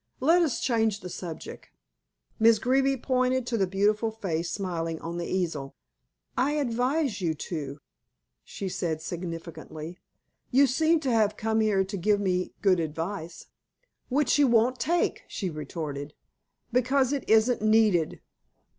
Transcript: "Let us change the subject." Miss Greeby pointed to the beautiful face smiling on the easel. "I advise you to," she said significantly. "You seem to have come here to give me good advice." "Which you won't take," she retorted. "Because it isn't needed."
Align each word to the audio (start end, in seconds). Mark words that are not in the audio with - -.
"Let 0.19 0.41
us 0.41 0.59
change 0.59 1.01
the 1.01 1.11
subject." 1.11 1.69
Miss 2.39 2.57
Greeby 2.57 2.97
pointed 2.97 3.45
to 3.45 3.55
the 3.55 3.67
beautiful 3.67 4.09
face 4.09 4.49
smiling 4.49 4.99
on 4.99 5.19
the 5.19 5.27
easel. 5.27 5.75
"I 6.35 6.53
advise 6.53 7.21
you 7.21 7.35
to," 7.35 7.77
she 8.43 8.67
said 8.67 9.03
significantly. 9.03 9.99
"You 10.49 10.65
seem 10.65 11.01
to 11.01 11.11
have 11.11 11.37
come 11.37 11.59
here 11.59 11.83
to 11.83 11.97
give 11.97 12.19
me 12.19 12.55
good 12.63 12.79
advice." 12.79 13.45
"Which 14.09 14.39
you 14.39 14.47
won't 14.47 14.79
take," 14.79 15.21
she 15.27 15.51
retorted. 15.51 16.15
"Because 16.73 17.13
it 17.13 17.23
isn't 17.29 17.61
needed." 17.61 18.21